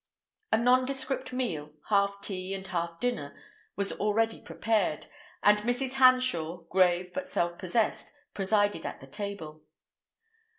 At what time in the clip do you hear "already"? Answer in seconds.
3.93-4.41